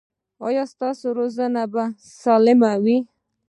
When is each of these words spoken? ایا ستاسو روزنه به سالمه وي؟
ایا 0.47 0.63
ستاسو 0.73 1.07
روزنه 1.17 1.63
به 1.73 1.83
سالمه 2.21 2.71
وي؟ 2.83 2.97